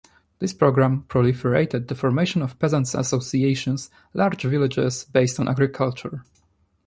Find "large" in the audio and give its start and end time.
4.15-4.41